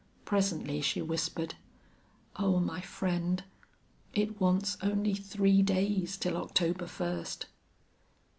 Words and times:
Presently 0.25 0.81
she 0.81 0.99
whispered: 0.99 1.53
"Oh, 2.35 2.59
my 2.59 2.81
friend! 2.81 3.43
It 4.15 4.41
wants 4.41 4.75
only 4.81 5.13
three 5.13 5.61
days 5.61 6.17
till 6.17 6.37
October 6.37 6.87
first!" 6.87 7.45